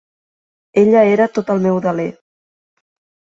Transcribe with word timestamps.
Ella 0.83 1.03
era 1.09 1.27
tot 1.37 1.51
el 1.55 1.61
meu 1.67 1.77
deler. 1.87 2.09